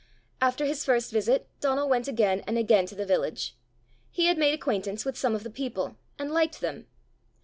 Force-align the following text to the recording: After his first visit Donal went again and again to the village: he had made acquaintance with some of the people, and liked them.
After 0.41 0.65
his 0.65 0.83
first 0.83 1.11
visit 1.11 1.47
Donal 1.59 1.87
went 1.87 2.07
again 2.07 2.39
and 2.47 2.57
again 2.57 2.87
to 2.87 2.95
the 2.95 3.05
village: 3.05 3.55
he 4.09 4.25
had 4.25 4.35
made 4.39 4.55
acquaintance 4.55 5.05
with 5.05 5.15
some 5.15 5.35
of 5.35 5.43
the 5.43 5.51
people, 5.51 5.95
and 6.17 6.31
liked 6.31 6.59
them. 6.59 6.87